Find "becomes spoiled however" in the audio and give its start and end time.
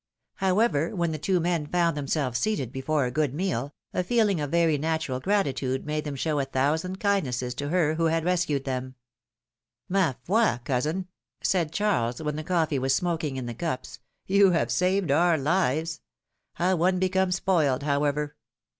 16.97-18.35